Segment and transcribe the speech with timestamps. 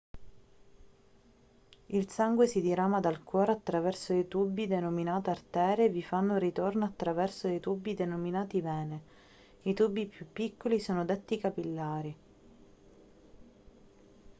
[1.85, 6.85] il sangue si dirama dal cuore attraverso dei tubi denominati arterie e vi fa ritorno
[6.85, 9.01] attraverso dei tubi denominati vene
[9.61, 12.15] i tubi più piccoli sono detti capillari